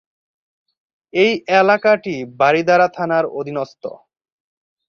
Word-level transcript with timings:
এই 1.13 1.31
এলাকাটি 1.59 2.15
বারিধারা 2.39 2.87
থানার 2.87 3.25
অধীনস্থ। 3.39 3.83